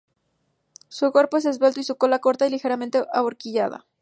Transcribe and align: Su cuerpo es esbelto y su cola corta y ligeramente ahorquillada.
Su 0.87 1.11
cuerpo 1.11 1.37
es 1.37 1.45
esbelto 1.45 1.79
y 1.79 1.83
su 1.83 1.95
cola 1.95 2.17
corta 2.17 2.47
y 2.47 2.49
ligeramente 2.49 3.05
ahorquillada. 3.13 3.85